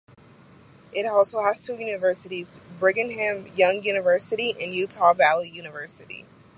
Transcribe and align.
It 0.91 1.05
also 1.05 1.41
has 1.41 1.63
two 1.63 1.75
universities: 1.75 2.59
Brigham 2.79 3.11
Young 3.55 3.83
University 3.83 4.49
and 4.59 4.73
Utah 4.73 5.13
Valley 5.13 5.49
University. 5.51 6.25